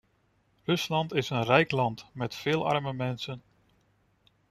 [0.67, 3.41] Rusland is een rijk land met veel arme mensen.